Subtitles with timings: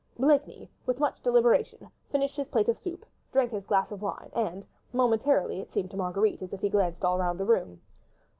[0.17, 4.65] Blakeney, with much deliberation, finished his plate of soup, drank his glass of wine, and,
[4.91, 7.81] momentarily, it seemed to Marguerite as if he glanced quickly all round the room.